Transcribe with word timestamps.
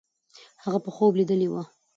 هغه 0.63 0.79
به 0.83 0.89
خوب 0.95 1.11
لیدلی 1.19 1.47
وي. 1.49 1.63